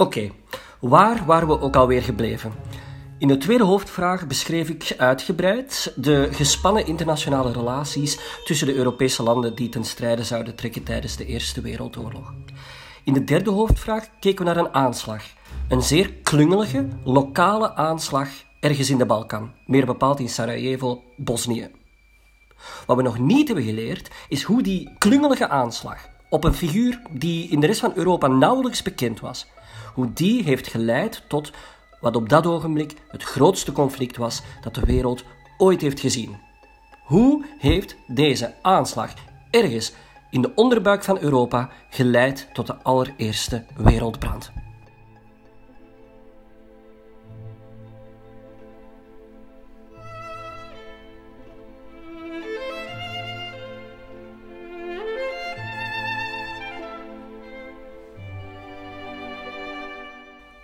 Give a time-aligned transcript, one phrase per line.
[0.00, 0.30] Oké,
[0.80, 2.52] waar waren we ook alweer gebleven?
[3.18, 9.54] In de tweede hoofdvraag beschreef ik uitgebreid de gespannen internationale relaties tussen de Europese landen
[9.54, 12.34] die ten strijde zouden trekken tijdens de Eerste Wereldoorlog.
[13.04, 15.22] In de derde hoofdvraag keken we naar een aanslag.
[15.68, 18.28] Een zeer klungelige, lokale aanslag
[18.60, 21.70] ergens in de Balkan, meer bepaald in Sarajevo, Bosnië.
[22.86, 27.48] Wat we nog niet hebben geleerd, is hoe die klungelige aanslag op een figuur die
[27.48, 29.46] in de rest van Europa nauwelijks bekend was,
[29.94, 31.52] hoe die heeft geleid tot
[32.00, 35.24] wat op dat ogenblik het grootste conflict was dat de wereld
[35.58, 36.36] ooit heeft gezien.
[37.04, 39.14] Hoe heeft deze aanslag
[39.50, 39.92] ergens
[40.30, 44.52] in de onderbuik van Europa geleid tot de allereerste wereldbrand?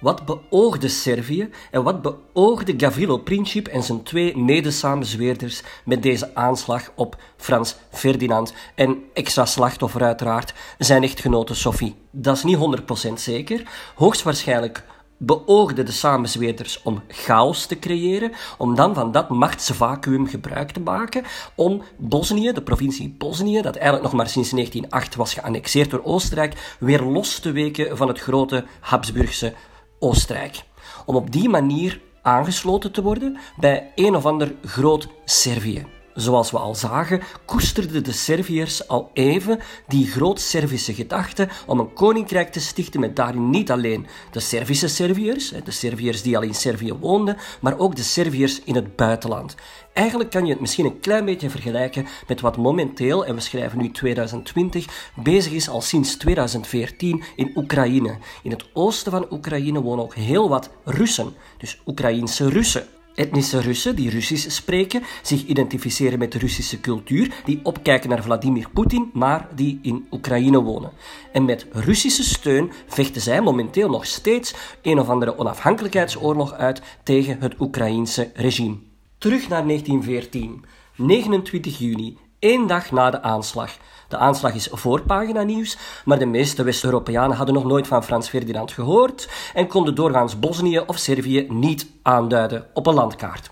[0.01, 6.91] Wat beoogde Servië en wat beoogde Gavrilo Princip en zijn twee medesamenzweerders met deze aanslag
[6.95, 11.95] op Frans Ferdinand en extra slachtoffer uiteraard zijn echtgenote Sophie?
[12.11, 13.63] Dat is niet 100% zeker.
[13.95, 14.85] Hoogstwaarschijnlijk
[15.19, 21.25] beoogden de samenzweerders om chaos te creëren, om dan van dat machtsvacuum gebruik te maken
[21.55, 26.77] om Bosnië, de provincie Bosnië, dat eigenlijk nog maar sinds 1908 was geannexeerd door Oostenrijk,
[26.79, 29.55] weer los te weken van het grote Habsburgse
[29.99, 30.63] Oostenrijk.
[31.07, 35.96] Om op die manier aangesloten te worden bij een of ander groot Servië.
[36.17, 42.53] Zoals we al zagen, koesterden de Serviërs al even die groot-Servische gedachte om een koninkrijk
[42.53, 46.93] te stichten met daarin niet alleen de Servische Serviërs, de Serviërs die al in Servië
[46.93, 49.55] woonden, maar ook de Serviërs in het buitenland.
[49.93, 53.79] Eigenlijk kan je het misschien een klein beetje vergelijken met wat momenteel, en we schrijven
[53.79, 58.19] nu 2020, bezig is al sinds 2014 in Oekraïne.
[58.43, 62.87] In het oosten van Oekraïne wonen ook heel wat Russen, dus Oekraïense Russen
[63.17, 68.69] etnische Russen die Russisch spreken, zich identificeren met de Russische cultuur, die opkijken naar Vladimir
[68.73, 70.91] Poetin, maar die in Oekraïne wonen.
[71.33, 77.41] En met Russische steun vechten zij momenteel nog steeds een of andere onafhankelijkheidsoorlog uit tegen
[77.41, 78.77] het Oekraïense regime.
[79.19, 80.65] Terug naar 1914,
[80.97, 83.71] 29 juni, één dag na de aanslag.
[84.09, 88.73] De aanslag is voorpagina nieuws, maar de meeste West-Europeanen hadden nog nooit van Frans Ferdinand
[88.73, 93.51] gehoord en konden doorgaans Bosnië of Servië niet aanduiden op een landkaart.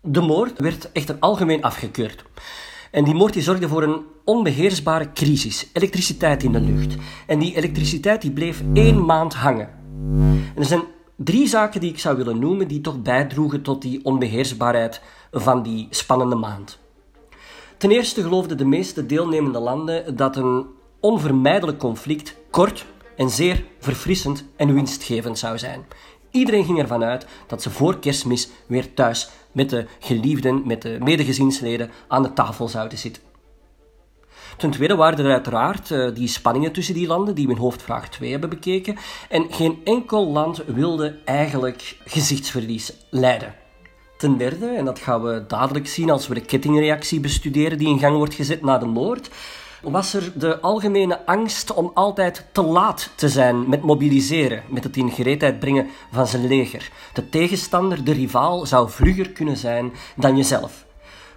[0.00, 2.24] De moord werd echter algemeen afgekeurd.
[2.90, 6.96] En die moord die zorgde voor een onbeheersbare crisis, elektriciteit in de lucht.
[7.26, 9.68] En die elektriciteit die bleef één maand hangen.
[10.54, 10.82] En er zijn
[11.16, 15.00] drie zaken die ik zou willen noemen die toch bijdroegen tot die onbeheersbaarheid
[15.30, 16.81] van die spannende maand.
[17.82, 20.66] Ten eerste geloofden de meeste deelnemende landen dat een
[21.00, 25.84] onvermijdelijk conflict kort en zeer verfrissend en winstgevend zou zijn.
[26.30, 30.98] Iedereen ging ervan uit dat ze voor kerstmis weer thuis met de geliefden, met de
[31.00, 33.22] medegezinsleden aan de tafel zouden zitten.
[34.56, 38.08] Ten tweede waren er uiteraard uh, die spanningen tussen die landen, die we in hoofdvraag
[38.08, 38.96] 2 hebben bekeken.
[39.28, 43.61] En geen enkel land wilde eigenlijk gezichtsverlies lijden.
[44.22, 47.98] Ten derde, en dat gaan we dadelijk zien als we de kettingreactie bestuderen die in
[47.98, 49.30] gang wordt gezet na de moord,
[49.80, 54.96] was er de algemene angst om altijd te laat te zijn met mobiliseren, met het
[54.96, 56.90] in gereedheid brengen van zijn leger.
[57.12, 60.86] De tegenstander, de rivaal, zou vlugger kunnen zijn dan jezelf.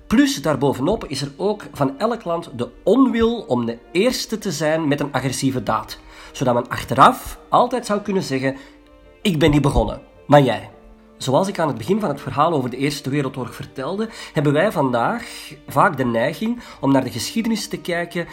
[0.07, 4.88] Plus daarbovenop is er ook van elk land de onwil om de eerste te zijn
[4.88, 6.00] met een agressieve daad,
[6.31, 8.57] zodat men achteraf altijd zou kunnen zeggen:
[9.22, 10.74] Ik ben niet begonnen, maar jij.
[11.18, 14.72] Zoals ik aan het begin van het verhaal over de Eerste Wereldoorlog vertelde, hebben wij
[14.72, 15.24] vandaag
[15.68, 18.28] vaak de neiging om naar de geschiedenis te kijken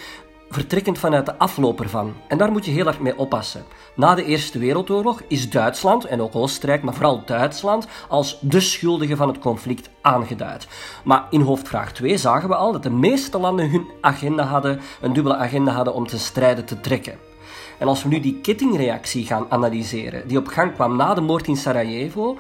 [0.50, 2.15] vertrekkend vanuit de afloop ervan.
[2.28, 3.65] En daar moet je heel erg mee oppassen.
[3.94, 9.16] Na de Eerste Wereldoorlog is Duitsland, en ook Oostenrijk, maar vooral Duitsland, als de schuldige
[9.16, 10.66] van het conflict aangeduid.
[11.04, 15.12] Maar in hoofdvraag 2 zagen we al dat de meeste landen hun agenda hadden, een
[15.12, 17.18] dubbele agenda hadden om te strijden te trekken.
[17.78, 21.47] En als we nu die kettingreactie gaan analyseren, die op gang kwam na de moord
[21.47, 22.39] in Sarajevo,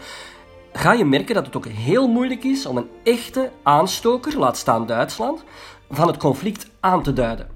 [0.72, 4.86] ga je merken dat het ook heel moeilijk is om een echte aanstoker, laat staan
[4.86, 5.44] Duitsland,
[5.90, 7.48] van het conflict aan te duiden.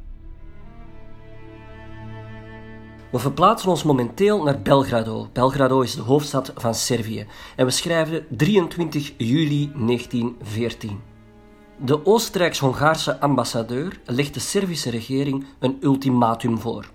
[3.12, 5.28] We verplaatsen ons momenteel naar Belgrado.
[5.32, 7.26] Belgrado is de hoofdstad van Servië
[7.56, 11.00] en we schrijven 23 juli 1914.
[11.78, 16.90] De Oostenrijks-Hongaarse ambassadeur legt de Servische regering een ultimatum voor.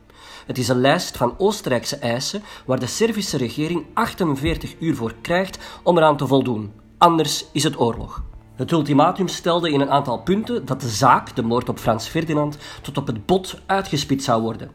[0.52, 5.60] Het is een lijst van Oostenrijkse eisen waar de Servische regering 48 uur voor krijgt
[5.84, 6.72] om eraan te voldoen.
[6.98, 8.24] Anders is het oorlog.
[8.56, 12.58] Het ultimatum stelde in een aantal punten dat de zaak, de moord op Frans Ferdinand,
[12.82, 14.72] tot op het bot uitgespit zou worden.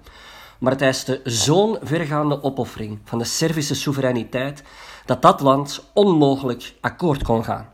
[0.58, 4.62] maar het eiste zo'n vergaande opoffering van de Servische soevereiniteit
[5.04, 7.72] dat dat land onmogelijk akkoord kon gaan.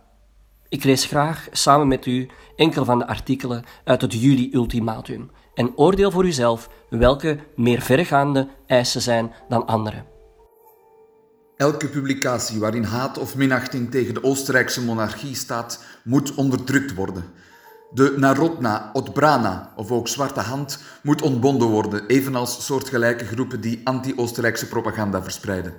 [0.69, 6.11] Ik lees graag samen met u enkel van de artikelen uit het juli-ultimatum en oordeel
[6.11, 10.05] voor uzelf welke meer vergaande eisen zijn dan andere.
[11.57, 17.25] Elke publicatie waarin haat of minachting tegen de Oostenrijkse monarchie staat, moet onderdrukt worden.
[17.91, 24.69] De Narodna, Odbrana of ook Zwarte Hand moet ontbonden worden, evenals soortgelijke groepen die anti-Oostenrijkse
[24.69, 25.75] propaganda verspreiden.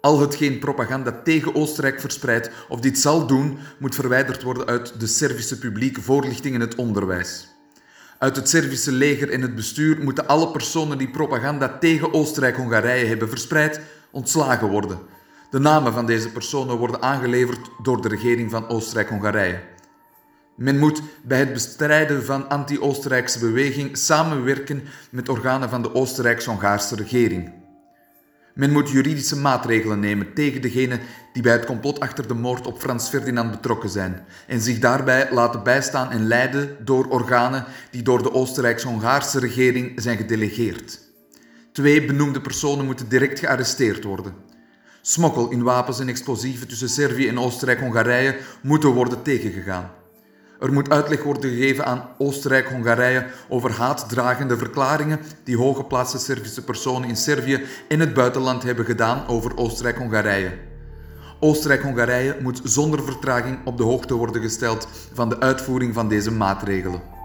[0.00, 5.06] Al hetgeen propaganda tegen Oostenrijk verspreidt of dit zal doen, moet verwijderd worden uit de
[5.06, 7.48] Servische publieke voorlichting en het onderwijs.
[8.20, 13.28] Uit het Servische leger en het bestuur moeten alle personen die propaganda tegen Oostenrijk-Hongarije hebben
[13.28, 13.80] verspreid,
[14.10, 14.98] ontslagen worden.
[15.50, 19.60] De namen van deze personen worden aangeleverd door de regering van Oostenrijk-Hongarije.
[20.54, 27.59] Men moet bij het bestrijden van anti-Oostenrijkse beweging samenwerken met organen van de Oostenrijks-Hongaarse regering.
[28.54, 31.00] Men moet juridische maatregelen nemen tegen degenen
[31.32, 35.28] die bij het complot achter de moord op Frans Ferdinand betrokken zijn en zich daarbij
[35.32, 41.00] laten bijstaan en leiden door organen die door de Oostenrijks-Hongaarse regering zijn gedelegeerd.
[41.72, 44.34] Twee benoemde personen moeten direct gearresteerd worden.
[45.00, 49.90] Smokkel in wapens en explosieven tussen Servië en Oostenrijk-Hongarije moeten worden tegengegaan.
[50.60, 57.16] Er moet uitleg worden gegeven aan Oostenrijk-Hongarije over haatdragende verklaringen die hooggeplaatste Servische personen in
[57.16, 60.52] Servië en het buitenland hebben gedaan over Oostenrijk-Hongarije.
[61.38, 67.19] Oostenrijk-Hongarije moet zonder vertraging op de hoogte worden gesteld van de uitvoering van deze maatregelen.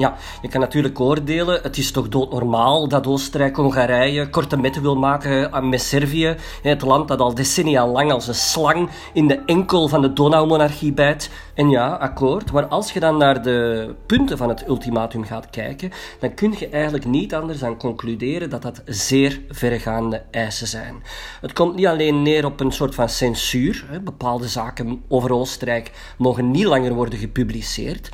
[0.00, 5.68] Ja, je kan natuurlijk oordelen, het is toch doodnormaal dat Oostenrijk-Hongarije korte metten wil maken
[5.68, 10.02] met Servië, het land dat al decennia lang als een slang in de enkel van
[10.02, 11.30] de Donaumonarchie bijt.
[11.54, 15.90] En ja, akkoord, maar als je dan naar de punten van het ultimatum gaat kijken,
[16.20, 21.02] dan kun je eigenlijk niet anders dan concluderen dat dat zeer verregaande eisen zijn.
[21.40, 26.50] Het komt niet alleen neer op een soort van censuur, bepaalde zaken over Oostenrijk mogen
[26.50, 28.10] niet langer worden gepubliceerd,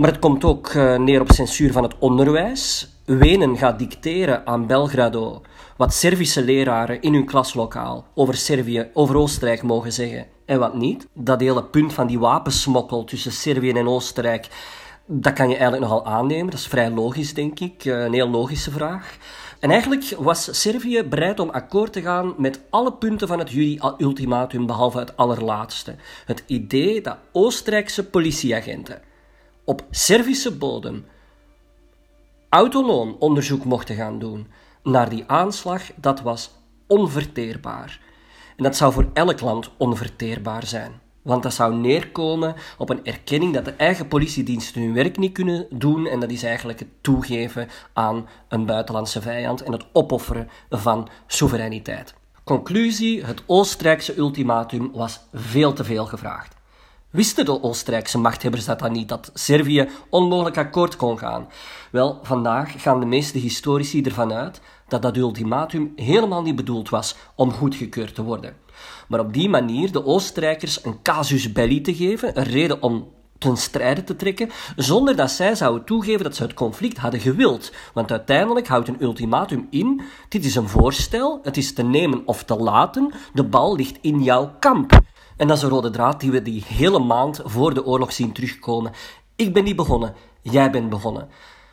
[0.00, 2.88] maar het komt ook eh, neer op censuur van het onderwijs.
[3.04, 5.42] Wenen gaat dicteren aan Belgrado
[5.76, 11.06] wat Servische leraren in hun klaslokaal over Servië, over Oostenrijk mogen zeggen en wat niet.
[11.14, 14.48] Dat hele punt van die wapensmokkel tussen Servië en Oostenrijk,
[15.06, 16.50] dat kan je eigenlijk nogal aannemen.
[16.50, 17.84] Dat is vrij logisch, denk ik.
[17.84, 19.16] Eh, een heel logische vraag.
[19.58, 24.66] En eigenlijk was Servië bereid om akkoord te gaan met alle punten van het juli-ultimatum,
[24.66, 25.94] behalve het allerlaatste.
[26.26, 29.08] Het idee dat Oostenrijkse politieagenten
[29.70, 31.06] op Servische bodem
[32.48, 34.46] autonoom onderzoek mochten gaan doen
[34.82, 36.50] naar die aanslag, dat was
[36.86, 38.00] onverteerbaar.
[38.56, 40.92] En dat zou voor elk land onverteerbaar zijn.
[41.22, 45.66] Want dat zou neerkomen op een erkenning dat de eigen politiediensten hun werk niet kunnen
[45.70, 46.06] doen.
[46.06, 52.14] En dat is eigenlijk het toegeven aan een buitenlandse vijand en het opofferen van soevereiniteit.
[52.44, 56.58] Conclusie: het Oostenrijkse ultimatum was veel te veel gevraagd.
[57.10, 61.48] Wisten de Oostenrijkse machthebbers dat dan niet, dat Servië onmogelijk akkoord kon gaan?
[61.90, 67.16] Wel, vandaag gaan de meeste historici ervan uit dat dat ultimatum helemaal niet bedoeld was
[67.34, 68.56] om goedgekeurd te worden.
[69.08, 73.56] Maar op die manier de Oostenrijkers een casus belli te geven, een reden om ten
[73.56, 77.72] strijde te trekken, zonder dat zij zouden toegeven dat ze het conflict hadden gewild.
[77.94, 82.44] Want uiteindelijk houdt een ultimatum in: dit is een voorstel, het is te nemen of
[82.44, 85.00] te laten, de bal ligt in jouw kamp.
[85.40, 88.32] En dat is een rode draad die we die hele maand voor de oorlog zien
[88.32, 88.92] terugkomen.
[89.36, 91.28] Ik ben niet begonnen, jij bent begonnen.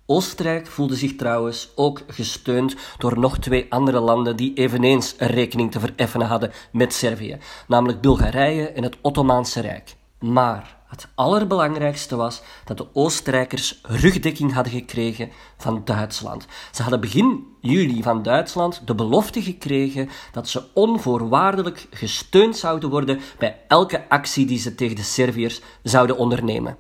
[0.06, 5.72] Oostenrijk voelde zich trouwens ook gesteund door nog twee andere landen die eveneens een rekening
[5.72, 9.96] te vereffenen hadden met Servië, namelijk Bulgarije en het Ottomaanse Rijk.
[10.20, 16.46] Maar het allerbelangrijkste was dat de Oostenrijkers rugdekking hadden gekregen van Duitsland.
[16.72, 23.20] Ze hadden begin juli van Duitsland de belofte gekregen dat ze onvoorwaardelijk gesteund zouden worden
[23.40, 26.78] bij elke actie die ze tegen de Serviërs zouden ondernemen.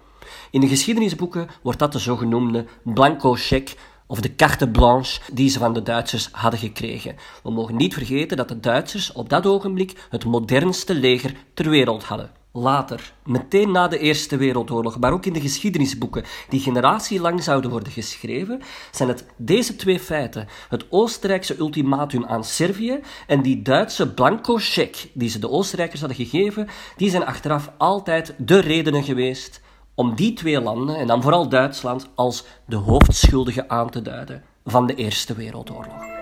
[0.51, 3.75] In de geschiedenisboeken wordt dat de zogenoemde blanco cheque
[4.07, 7.15] of de carte blanche die ze van de Duitsers hadden gekregen.
[7.43, 12.03] We mogen niet vergeten dat de Duitsers op dat ogenblik het modernste leger ter wereld
[12.03, 12.36] hadden.
[12.57, 17.91] Later, meteen na de Eerste Wereldoorlog, maar ook in de geschiedenisboeken die generatielang zouden worden
[17.91, 18.61] geschreven,
[18.91, 25.09] zijn het deze twee feiten, het Oostenrijkse ultimatum aan Servië en die Duitse blanco cheque
[25.13, 29.61] die ze de Oostenrijkers hadden gegeven, die zijn achteraf altijd de redenen geweest
[29.95, 34.87] om die twee landen, en dan vooral Duitsland, als de hoofdschuldigen aan te duiden van
[34.87, 36.16] de Eerste Wereldoorlog.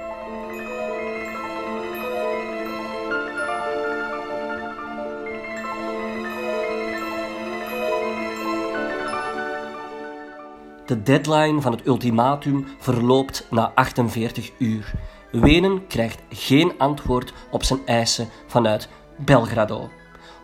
[10.85, 14.93] De deadline van het ultimatum verloopt na 48 uur.
[15.31, 19.89] Wenen krijgt geen antwoord op zijn eisen vanuit Belgrado.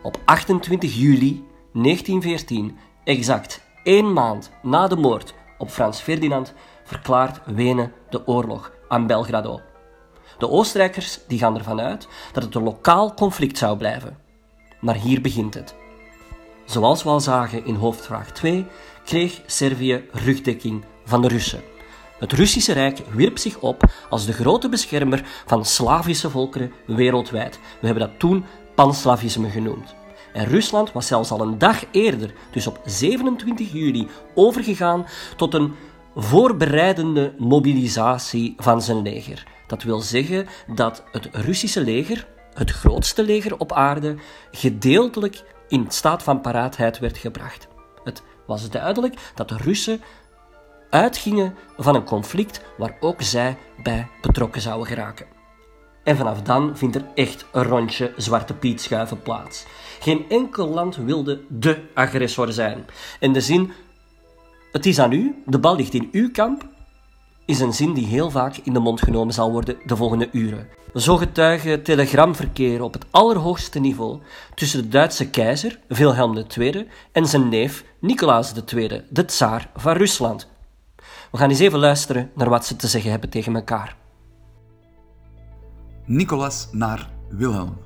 [0.02, 7.92] Op 28 juli 1914, exact één maand na de moord op Frans Ferdinand, verklaart Wenen
[8.10, 9.60] de oorlog aan Belgrado.
[10.38, 14.18] De Oostenrijkers die gaan ervan uit dat het een lokaal conflict zou blijven.
[14.80, 15.74] Maar hier begint het.
[16.64, 18.66] Zoals we al zagen in hoofdvraag 2,
[19.04, 21.62] kreeg Servië rugdekking van de Russen.
[22.18, 27.58] Het Russische Rijk wierp zich op als de grote beschermer van Slavische volkeren wereldwijd.
[27.80, 28.44] We hebben dat toen
[28.74, 29.94] panslavisme genoemd.
[30.32, 35.06] En Rusland was zelfs al een dag eerder, dus op 27 juli, overgegaan
[35.36, 35.74] tot een
[36.16, 39.46] voorbereidende mobilisatie van zijn leger.
[39.66, 44.16] Dat wil zeggen dat het Russische leger, het grootste leger op aarde,
[44.50, 47.68] gedeeltelijk in staat van paraatheid werd gebracht.
[48.46, 50.00] Het was duidelijk dat de Russen
[50.90, 55.26] uitgingen van een conflict waar ook zij bij betrokken zouden geraken.
[56.04, 59.66] En vanaf dan vindt er echt een rondje Zwarte Piet schuiven plaats.
[60.00, 62.86] Geen enkel land wilde de agressor zijn.
[63.20, 63.72] En de zin,
[64.72, 66.68] het is aan u, de bal ligt in uw kamp,
[67.52, 70.68] is een zin die heel vaak in de mond genomen zal worden de volgende uren.
[70.94, 74.20] Zo getuigen telegramverkeer op het allerhoogste niveau
[74.54, 80.48] tussen de Duitse keizer Wilhelm II en zijn neef Nicolaas II, de tsaar van Rusland.
[81.30, 83.96] We gaan eens even luisteren naar wat ze te zeggen hebben tegen elkaar.
[86.06, 87.76] Nicolas naar Wilhelm.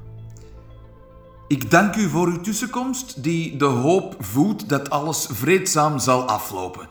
[1.49, 6.89] Ik dank u voor uw tussenkomst, die de hoop voedt dat alles vreedzaam zal aflopen.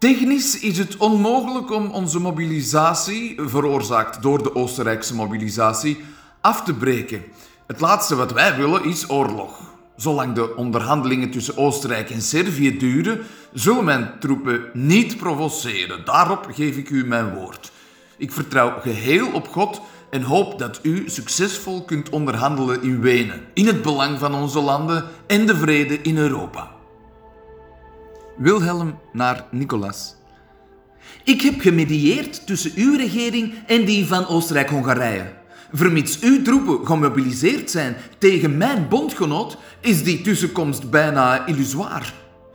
[0.00, 6.04] Technisch is het onmogelijk om onze mobilisatie, veroorzaakt door de Oostenrijkse mobilisatie,
[6.40, 7.22] af te breken.
[7.66, 9.60] Het laatste wat wij willen is oorlog.
[9.96, 13.20] Zolang de onderhandelingen tussen Oostenrijk en Servië duren,
[13.52, 16.04] zullen mijn troepen niet provoceren.
[16.04, 17.72] Daarop geef ik u mijn woord.
[18.16, 19.80] Ik vertrouw geheel op God
[20.10, 25.04] en hoop dat u succesvol kunt onderhandelen in Wenen, in het belang van onze landen
[25.26, 26.78] en de vrede in Europa.
[28.40, 30.16] Wilhelm naar Nicolas.
[31.24, 35.32] Ik heb gemedieerd tussen uw regering en die van Oostenrijk-Hongarije.
[35.72, 42.04] Vermits uw troepen gemobiliseerd zijn tegen mijn bondgenoot, is die tussenkomst bijna illusoire.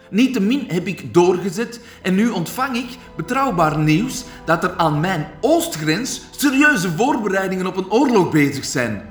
[0.09, 6.21] Niettemin heb ik doorgezet en nu ontvang ik betrouwbaar nieuws dat er aan mijn oostgrens
[6.31, 9.01] serieuze voorbereidingen op een oorlog bezig zijn.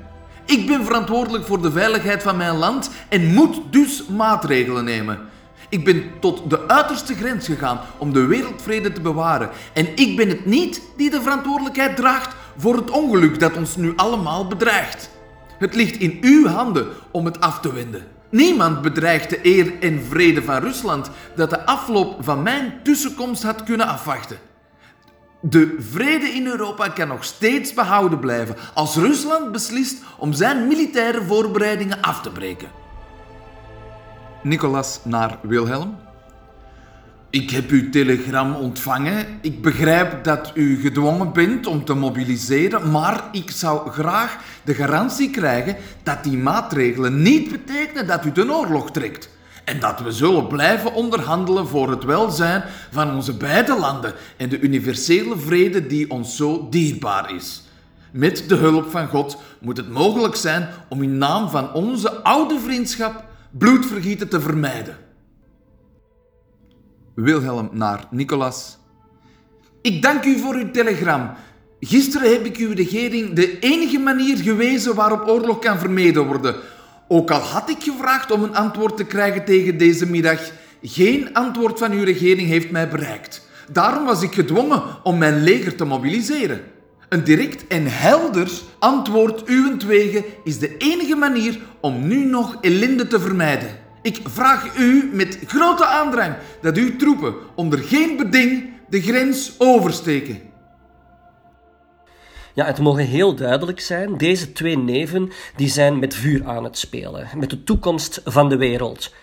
[0.45, 5.33] Ik ben verantwoordelijk voor de veiligheid van mijn land en moet dus maatregelen nemen.
[5.69, 9.49] Ik ben tot de uiterste grens gegaan om de wereldvrede te bewaren.
[9.73, 13.93] En ik ben het niet die de verantwoordelijkheid draagt voor het ongeluk dat ons nu
[13.95, 15.09] allemaal bedreigt.
[15.57, 18.07] Het ligt in uw handen om het af te wenden.
[18.29, 23.63] Niemand bedreigt de eer en vrede van Rusland dat de afloop van mijn tussenkomst had
[23.63, 24.37] kunnen afwachten.
[25.41, 31.23] De vrede in Europa kan nog steeds behouden blijven als Rusland beslist om zijn militaire
[31.23, 32.84] voorbereidingen af te breken.
[34.45, 35.95] Nicolas naar Wilhelm.
[37.29, 39.25] Ik heb uw telegram ontvangen.
[39.41, 45.29] Ik begrijp dat u gedwongen bent om te mobiliseren, maar ik zou graag de garantie
[45.29, 49.29] krijgen dat die maatregelen niet betekenen dat u de oorlog trekt.
[49.63, 54.59] En dat we zullen blijven onderhandelen voor het welzijn van onze beide landen en de
[54.59, 57.63] universele vrede die ons zo dierbaar is.
[58.11, 62.59] Met de hulp van God moet het mogelijk zijn om in naam van onze oude
[62.59, 63.24] vriendschap
[63.57, 64.97] bloedvergieten te vermijden.
[67.15, 68.77] Wilhelm naar Nicolas.
[69.81, 71.31] Ik dank u voor uw telegram.
[71.79, 76.55] Gisteren heb ik uw regering de enige manier gewezen waarop oorlog kan vermeden worden.
[77.07, 81.79] Ook al had ik gevraagd om een antwoord te krijgen tegen deze middag, geen antwoord
[81.79, 83.47] van uw regering heeft mij bereikt.
[83.71, 86.61] Daarom was ik gedwongen om mijn leger te mobiliseren.
[87.09, 93.19] Een direct en helder antwoord uwentwege is de enige manier om nu nog ellende te
[93.19, 93.69] vermijden.
[94.01, 100.41] Ik vraag u met grote aandrang dat uw troepen onder geen beding de grens oversteken.
[102.53, 106.77] Ja, het mogen heel duidelijk zijn, deze twee neven die zijn met vuur aan het
[106.77, 109.13] spelen, met de toekomst van de wereld.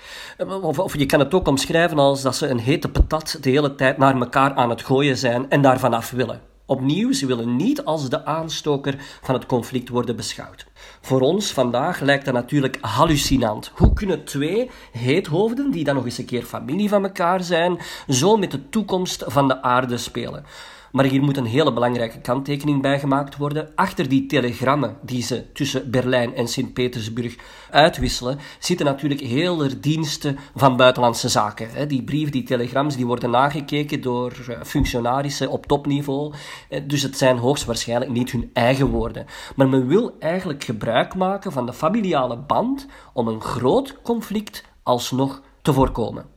[0.62, 3.74] Of, of, je kan het ook omschrijven als dat ze een hete patat de hele
[3.74, 6.51] tijd naar elkaar aan het gooien zijn en daarvan af willen.
[6.66, 10.66] Opnieuw, ze willen niet als de aanstoker van het conflict worden beschouwd.
[11.00, 13.70] Voor ons vandaag lijkt dat natuurlijk hallucinant.
[13.74, 17.78] Hoe kunnen twee heethoofden, die dan nog eens een keer familie van elkaar zijn,
[18.08, 20.44] zo met de toekomst van de aarde spelen?
[20.92, 23.68] Maar hier moet een hele belangrijke kanttekening bij gemaakt worden.
[23.74, 27.36] Achter die telegrammen die ze tussen Berlijn en Sint-Petersburg
[27.70, 31.88] uitwisselen, zitten natuurlijk hele diensten van buitenlandse zaken.
[31.88, 36.34] Die brieven, die telegrams, die worden nagekeken door eh, functionarissen op topniveau.
[36.68, 39.26] Eh, dus het zijn hoogstwaarschijnlijk niet hun eigen woorden.
[39.56, 45.42] Maar men wil eigenlijk gebruik maken van de familiale band om een groot conflict alsnog
[45.62, 46.31] te voorkomen.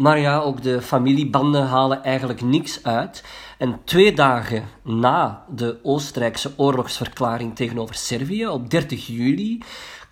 [0.00, 3.24] Maar ja, ook de familiebanden halen eigenlijk niks uit.
[3.58, 9.62] En twee dagen na de Oostenrijkse oorlogsverklaring tegenover Servië, op 30 juli,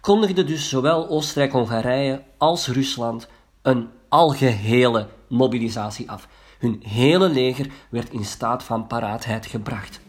[0.00, 3.28] kondigde dus zowel Oostenrijk-Hongarije als Rusland
[3.62, 6.28] een algehele mobilisatie af.
[6.58, 10.00] Hun hele leger werd in staat van paraatheid gebracht.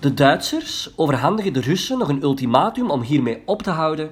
[0.00, 4.10] De Duitsers overhandigen de Russen nog een ultimatum om hiermee op te houden,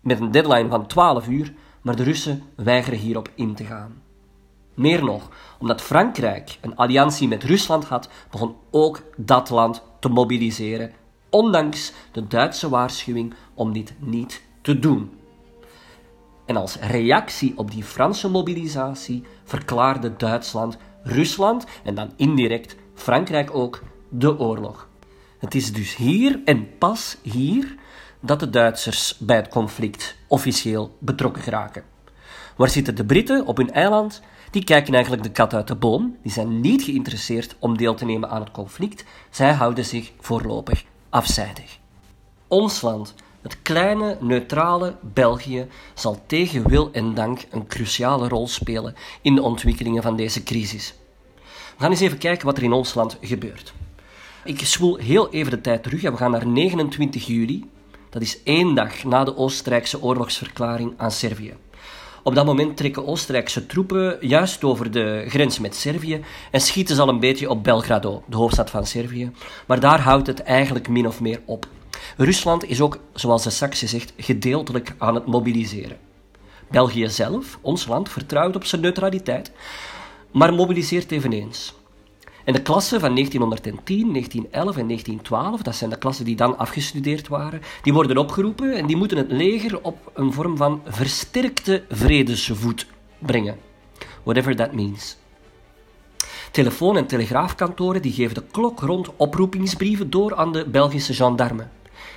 [0.00, 1.52] met een deadline van 12 uur,
[1.82, 4.02] maar de Russen weigeren hierop in te gaan.
[4.74, 5.28] Meer nog,
[5.58, 10.92] omdat Frankrijk een alliantie met Rusland had, begon ook dat land te mobiliseren,
[11.30, 15.10] ondanks de Duitse waarschuwing om dit niet te doen.
[16.46, 23.82] En als reactie op die Franse mobilisatie verklaarde Duitsland Rusland en dan indirect Frankrijk ook
[24.08, 24.88] de oorlog.
[25.38, 27.74] Het is dus hier en pas hier
[28.20, 31.84] dat de Duitsers bij het conflict officieel betrokken geraken.
[32.56, 34.22] Waar zitten de Britten op hun eiland?
[34.50, 36.16] Die kijken eigenlijk de kat uit de boom.
[36.22, 39.04] Die zijn niet geïnteresseerd om deel te nemen aan het conflict.
[39.30, 41.78] Zij houden zich voorlopig afzijdig.
[42.48, 48.94] Ons land, het kleine, neutrale België, zal tegen wil en dank een cruciale rol spelen
[49.22, 50.94] in de ontwikkelingen van deze crisis.
[51.76, 53.74] We gaan eens even kijken wat er in ons land gebeurt.
[54.46, 57.70] Ik spoel heel even de tijd terug en we gaan naar 29 juli.
[58.10, 61.54] Dat is één dag na de Oostenrijkse oorlogsverklaring aan Servië.
[62.22, 67.02] Op dat moment trekken Oostenrijkse troepen juist over de grens met Servië en schieten ze
[67.02, 69.30] al een beetje op Belgrado, de hoofdstad van Servië.
[69.66, 71.66] Maar daar houdt het eigenlijk min of meer op.
[72.16, 75.98] Rusland is ook, zoals de straks zegt, gedeeltelijk aan het mobiliseren.
[76.70, 79.52] België zelf, ons land, vertrouwt op zijn neutraliteit,
[80.30, 81.74] maar mobiliseert eveneens.
[82.46, 87.28] En de klassen van 1910, 1911 en 1912, dat zijn de klassen die dan afgestudeerd
[87.28, 92.86] waren, die worden opgeroepen en die moeten het leger op een vorm van versterkte vredesvoet
[93.18, 93.56] brengen.
[94.22, 95.16] Whatever that means.
[96.50, 101.70] Telefoon- en telegraafkantoren die geven de klok rond oproepingsbrieven door aan de Belgische gendarmen.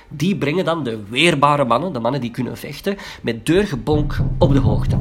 [0.08, 4.60] Die brengen dan de weerbare mannen, de mannen die kunnen vechten, met deurgebonk op de
[4.60, 4.98] hoogte.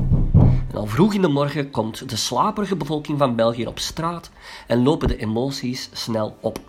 [0.73, 4.31] Al vroeg in de morgen komt de slaperige bevolking van België op straat
[4.67, 6.59] en lopen de emoties snel op.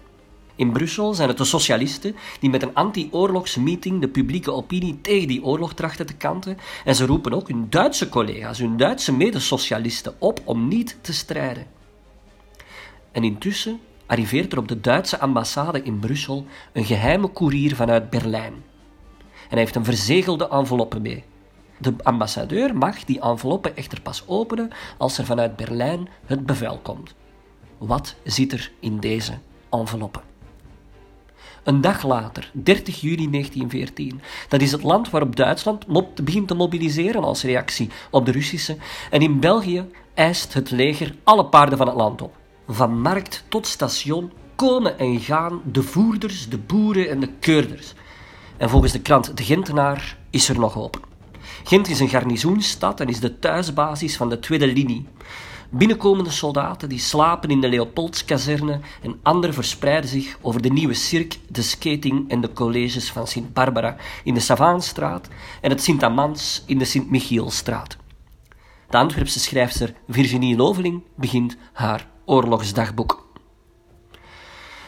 [0.55, 5.45] In Brussel zijn het de socialisten die met een anti-oorlogsmeeting de publieke opinie tegen die
[5.45, 6.59] oorlog trachten te kanten.
[6.85, 11.67] En ze roepen ook hun Duitse collega's, hun Duitse medesocialisten op om niet te strijden.
[13.13, 18.53] En intussen arriveert er op de Duitse ambassade in Brussel een geheime koerier vanuit Berlijn.
[18.53, 21.25] En hij heeft een verzegelde enveloppe mee.
[21.81, 27.15] De ambassadeur mag die enveloppe echter pas openen als er vanuit Berlijn het bevel komt.
[27.79, 29.39] Wat zit er in deze
[29.71, 30.21] enveloppe?
[31.63, 35.87] Een dag later, 30 juli 1914, dat is het land waarop Duitsland
[36.25, 38.77] begint te mobiliseren als reactie op de Russische.
[39.11, 42.37] En in België eist het leger alle paarden van het land op.
[42.69, 47.95] Van markt tot station komen en gaan de voerders, de boeren en de keurders.
[48.57, 51.09] En volgens de krant De Gentenaar is er nog hoop.
[51.65, 55.07] Gent is een garnizoenstad en is de thuisbasis van de tweede linie.
[55.73, 61.39] Binnenkomende soldaten die slapen in de Leopoldskazerne en anderen verspreiden zich over de nieuwe Cirque,
[61.49, 65.29] de skating en de colleges van Sint-Barbara in de Savaanstraat
[65.61, 67.97] en het Sint-Amans in de Sint-Michielstraat.
[68.89, 73.29] De Antwerpse schrijfster Virginie Loveling begint haar oorlogsdagboek.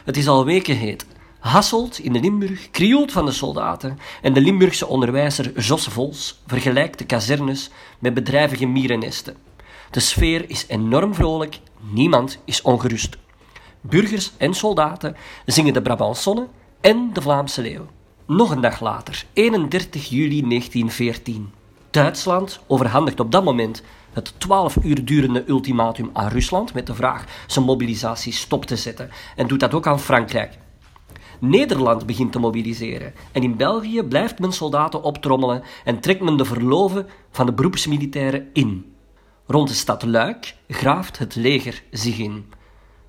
[0.04, 1.06] Het is al weken heet
[1.42, 6.98] Hasselt in de Limburg krioelt van de soldaten en de Limburgse onderwijzer Jos Vols vergelijkt
[6.98, 9.36] de kazernes met bedrijvige mierennesten.
[9.90, 13.16] De sfeer is enorm vrolijk, niemand is ongerust.
[13.80, 16.46] Burgers en soldaten zingen de Brabantsonne
[16.80, 17.86] en de Vlaamse leeuw.
[18.26, 21.52] Nog een dag later, 31 juli 1914.
[21.90, 27.24] Duitsland overhandigt op dat moment het 12 uur durende ultimatum aan Rusland met de vraag
[27.46, 30.60] zijn mobilisatie stop te zetten en doet dat ook aan Frankrijk.
[31.44, 36.44] Nederland begint te mobiliseren en in België blijft men soldaten optrommelen en trekt men de
[36.44, 38.94] verloven van de beroepsmilitairen in.
[39.46, 42.52] Rond de stad Luik graaft het leger zich in.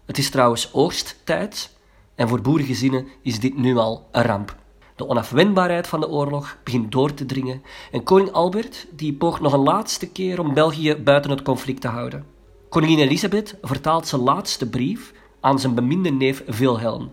[0.06, 1.78] Het is trouwens oogsttijd
[2.16, 4.56] en voor boerengezinnen is dit nu al een ramp.
[4.96, 9.54] De onafwendbaarheid van de oorlog begint door te dringen en koning Albert die poogt nog
[9.54, 12.26] een laatste keer om België buiten het conflict te houden.
[12.70, 17.12] Koningin Elisabeth vertaalt zijn laatste brief aan zijn beminde neef Wilhelm.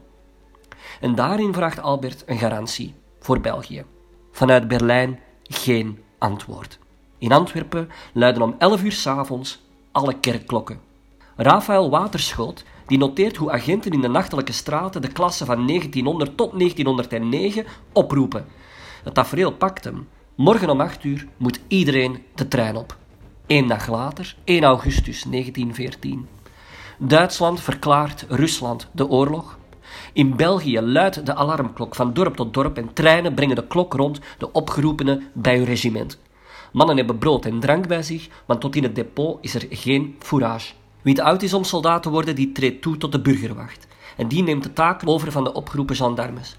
[1.01, 3.85] En daarin vraagt Albert een garantie voor België.
[4.33, 6.79] Vanuit Berlijn geen antwoord.
[7.19, 10.81] In Antwerpen luiden om 11 uur s'avonds alle kerkklokken.
[11.37, 16.59] Rafael Waterschoot die noteert hoe agenten in de nachtelijke straten de klasse van 1900 tot
[16.59, 18.47] 1909 oproepen.
[19.05, 20.09] Het tafereel pakt hem.
[20.35, 22.97] Morgen om 8 uur moet iedereen de trein op.
[23.47, 26.29] Eén dag later, 1 augustus 1914.
[26.99, 29.59] Duitsland verklaart Rusland de oorlog.
[30.12, 34.20] In België luidt de alarmklok van dorp tot dorp en treinen brengen de klok rond
[34.38, 36.18] de opgeroepenen bij uw regiment.
[36.73, 40.16] Mannen hebben brood en drank bij zich, want tot in het depot is er geen
[40.18, 40.73] fourage.
[41.03, 43.87] Wie te oud is om soldaat te worden, die treedt toe tot de burgerwacht.
[44.16, 46.57] En die neemt de taken over van de opgeroepen gendarmes.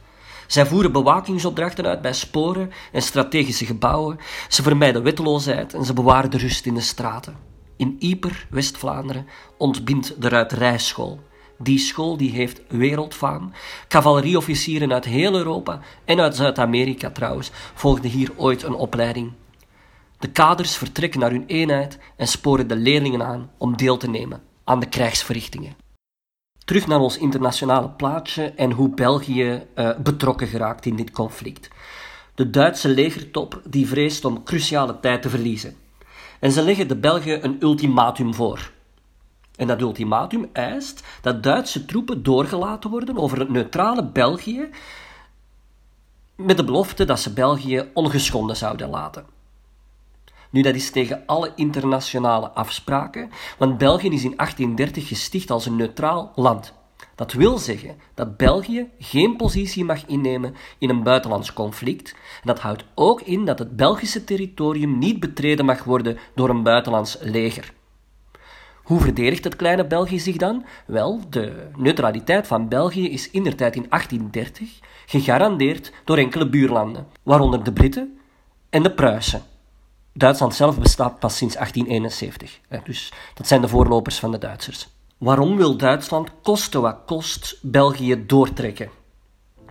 [0.47, 4.17] Zij voeren bewakingsopdrachten uit bij sporen en strategische gebouwen.
[4.49, 7.35] Ze vermijden wetteloosheid en ze bewaren de rust in de straten.
[7.77, 11.19] In Yper, West-Vlaanderen, ontbindt de ruiterijschool.
[11.63, 13.51] Die school die heeft wereldfaam.
[13.87, 19.31] Cavalerieofficieren uit heel Europa en uit Zuid-Amerika trouwens volgden hier ooit een opleiding.
[20.19, 24.41] De kaders vertrekken naar hun eenheid en sporen de leerlingen aan om deel te nemen
[24.63, 25.75] aan de krijgsverrichtingen.
[26.65, 31.67] Terug naar ons internationale plaatje en hoe België uh, betrokken geraakt in dit conflict.
[32.35, 35.75] De Duitse legertop die vreest om cruciale tijd te verliezen.
[36.39, 38.71] En ze leggen de Belgen een ultimatum voor.
[39.55, 44.69] En dat ultimatum eist dat Duitse troepen doorgelaten worden over het neutrale België,
[46.35, 49.25] met de belofte dat ze België ongeschonden zouden laten.
[50.49, 55.75] Nu, dat is tegen alle internationale afspraken, want België is in 1830 gesticht als een
[55.75, 56.73] neutraal land.
[57.15, 62.15] Dat wil zeggen dat België geen positie mag innemen in een buitenlands conflict.
[62.43, 67.17] Dat houdt ook in dat het Belgische territorium niet betreden mag worden door een buitenlands
[67.19, 67.73] leger.
[68.91, 70.65] Hoe verdedigt het kleine België zich dan?
[70.85, 77.73] Wel, de neutraliteit van België is indertijd in 1830 gegarandeerd door enkele buurlanden, waaronder de
[77.73, 78.19] Britten
[78.69, 79.41] en de Pruisen.
[80.13, 84.87] Duitsland zelf bestaat pas sinds 1871, dus dat zijn de voorlopers van de Duitsers.
[85.17, 88.89] Waarom wil Duitsland koste wat kost België doortrekken?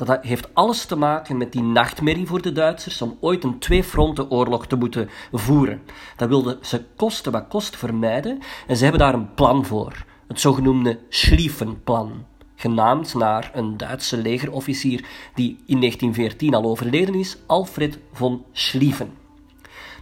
[0.06, 4.66] Dat heeft alles te maken met die nachtmerrie voor de Duitsers om ooit een twee-fronten-oorlog
[4.66, 5.82] te moeten voeren.
[6.16, 10.04] Dat wilden ze koste wat kost vermijden en ze hebben daar een plan voor.
[10.28, 17.98] Het zogenoemde Schlieffenplan, genaamd naar een Duitse legerofficier die in 1914 al overleden is, Alfred
[18.12, 19.12] von Schlieffen.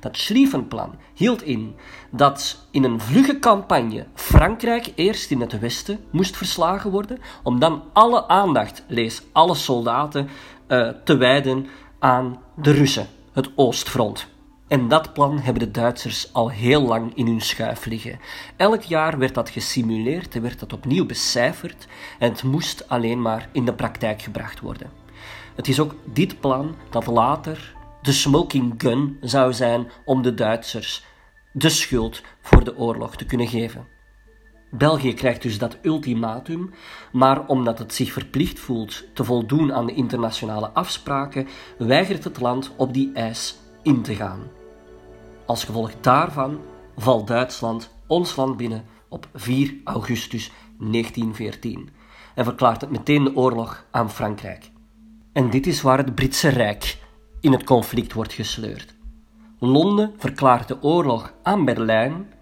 [0.00, 1.74] Dat Schlieffenplan hield in
[2.10, 7.82] dat in een vlugge campagne Frankrijk eerst in het westen moest verslagen worden, om dan
[7.92, 10.28] alle aandacht, lees alle soldaten,
[10.68, 11.66] uh, te wijden
[11.98, 14.28] aan de Russen, het Oostfront.
[14.68, 18.20] En dat plan hebben de Duitsers al heel lang in hun schuif liggen.
[18.56, 21.86] Elk jaar werd dat gesimuleerd en werd dat opnieuw becijferd
[22.18, 24.90] en het moest alleen maar in de praktijk gebracht worden.
[25.54, 31.04] Het is ook dit plan dat later de smoking gun zou zijn om de Duitsers
[31.52, 33.86] de schuld voor de oorlog te kunnen geven.
[34.70, 36.70] België krijgt dus dat ultimatum,
[37.12, 42.72] maar omdat het zich verplicht voelt te voldoen aan de internationale afspraken, weigert het land
[42.76, 44.40] op die eis in te gaan.
[45.46, 46.60] Als gevolg daarvan
[46.96, 51.88] valt Duitsland ons land binnen op 4 augustus 1914
[52.34, 54.70] en verklaart het meteen de oorlog aan Frankrijk.
[55.32, 56.98] En dit is waar het Britse Rijk
[57.40, 58.97] in het conflict wordt gesleurd.
[59.58, 62.32] Londen verklaart de oorlog aan Berlijn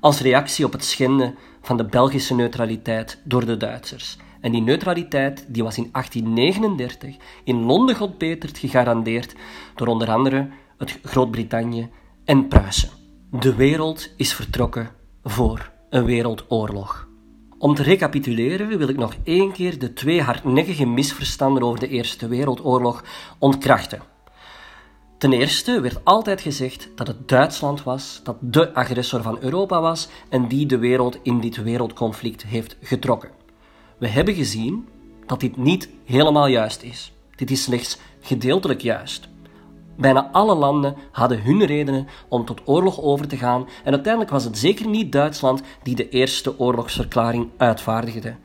[0.00, 4.16] als reactie op het schenden van de Belgische neutraliteit door de Duitsers.
[4.40, 9.34] En die neutraliteit die was in 1839 in Londen godbeterd gegarandeerd
[9.74, 11.90] door onder andere het Groot-Brittannië
[12.24, 12.90] en Pruisen.
[13.30, 14.90] De wereld is vertrokken
[15.22, 17.08] voor een wereldoorlog.
[17.58, 22.28] Om te recapituleren wil ik nog één keer de twee hardnekkige misverstanden over de Eerste
[22.28, 23.04] Wereldoorlog
[23.38, 24.02] ontkrachten.
[25.20, 30.08] Ten eerste werd altijd gezegd dat het Duitsland was, dat de agressor van Europa was
[30.28, 33.30] en die de wereld in dit wereldconflict heeft getrokken.
[33.98, 34.88] We hebben gezien
[35.26, 37.12] dat dit niet helemaal juist is.
[37.36, 39.28] Dit is slechts gedeeltelijk juist.
[39.96, 44.44] Bijna alle landen hadden hun redenen om tot oorlog over te gaan en uiteindelijk was
[44.44, 48.36] het zeker niet Duitsland die de eerste oorlogsverklaring uitvaardigde.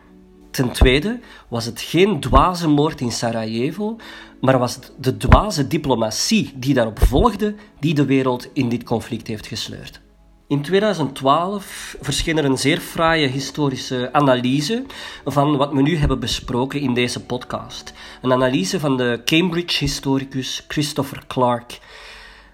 [0.55, 3.95] Ten tweede was het geen dwaze moord in Sarajevo,
[4.41, 9.27] maar was het de dwaze diplomatie die daarop volgde, die de wereld in dit conflict
[9.27, 10.01] heeft gesleurd.
[10.47, 14.83] In 2012 verscheen er een zeer fraaie historische analyse
[15.25, 17.93] van wat we nu hebben besproken in deze podcast.
[18.21, 21.79] Een analyse van de Cambridge-historicus Christopher Clark.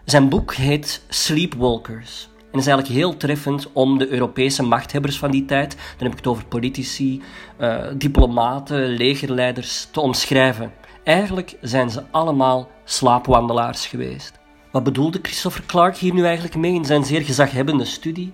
[0.05, 2.30] Zijn boek heet Sleepwalkers.
[2.51, 6.17] En is eigenlijk heel treffend om de Europese machthebbers van die tijd, dan heb ik
[6.17, 7.21] het over politici,
[7.59, 10.71] uh, diplomaten, legerleiders, te omschrijven.
[11.03, 14.39] Eigenlijk zijn ze allemaal slaapwandelaars geweest.
[14.71, 18.31] Wat bedoelde Christopher Clark hier nu eigenlijk mee in zijn zeer gezaghebbende studie?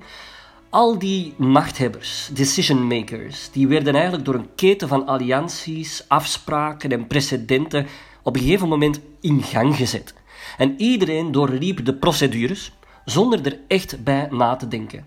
[0.69, 7.07] Al die machthebbers, decision makers, die werden eigenlijk door een keten van allianties, afspraken en
[7.07, 7.87] precedenten
[8.23, 10.13] op een gegeven moment in gang gezet.
[10.57, 12.71] En iedereen doorliep de procedures
[13.09, 15.05] zonder er echt bij na te denken.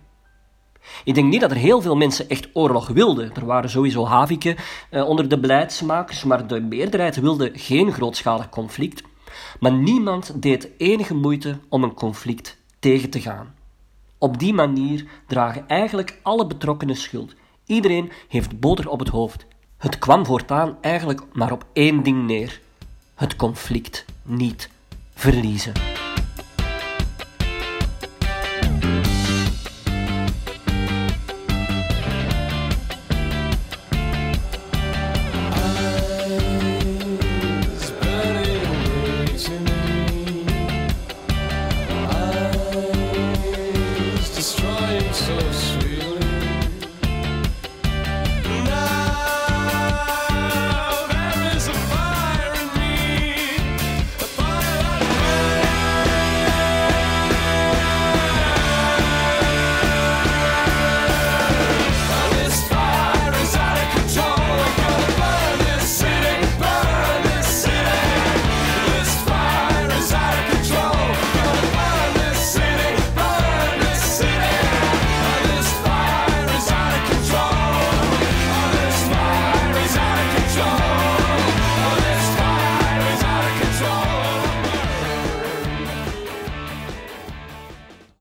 [1.04, 3.34] Ik denk niet dat er heel veel mensen echt oorlog wilden.
[3.34, 4.56] Er waren sowieso haviken
[4.90, 9.02] eh, onder de beleidsmakers, maar de meerderheid wilde geen grootschalig conflict.
[9.60, 13.54] Maar niemand deed enige moeite om een conflict tegen te gaan.
[14.18, 17.34] Op die manier dragen eigenlijk alle betrokkenen schuld.
[17.66, 19.46] Iedereen heeft boter op het hoofd.
[19.76, 22.60] Het kwam voortaan eigenlijk maar op één ding neer:
[23.14, 24.70] het conflict niet
[25.14, 25.99] verliezen.